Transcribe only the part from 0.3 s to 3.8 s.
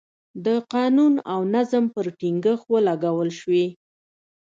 د قانون او نظم پر ټینګښت ولګول شوې.